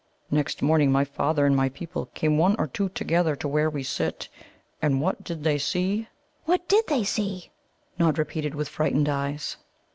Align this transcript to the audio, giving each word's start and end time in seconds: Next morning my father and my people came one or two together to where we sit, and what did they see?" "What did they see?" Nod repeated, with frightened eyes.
Next 0.31 0.63
morning 0.63 0.91
my 0.91 1.05
father 1.05 1.45
and 1.45 1.55
my 1.55 1.69
people 1.69 2.07
came 2.15 2.35
one 2.35 2.55
or 2.57 2.65
two 2.65 2.89
together 2.89 3.35
to 3.35 3.47
where 3.47 3.69
we 3.69 3.83
sit, 3.83 4.29
and 4.81 4.99
what 4.99 5.23
did 5.23 5.43
they 5.43 5.59
see?" 5.59 6.07
"What 6.45 6.67
did 6.67 6.87
they 6.87 7.03
see?" 7.03 7.51
Nod 7.99 8.17
repeated, 8.17 8.55
with 8.55 8.67
frightened 8.67 9.07
eyes. 9.07 9.57